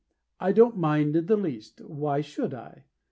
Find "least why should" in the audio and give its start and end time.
1.37-2.55